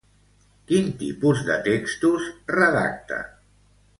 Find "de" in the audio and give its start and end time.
1.51-1.59